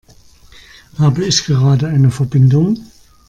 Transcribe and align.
Habe 0.97 1.25
ich 1.25 1.45
gerade 1.45 1.85
eine 1.85 2.09
Verbindung? 2.09 2.75